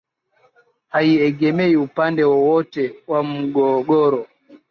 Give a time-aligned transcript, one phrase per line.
[0.93, 4.21] haiegemei upande wowote wa mgogoro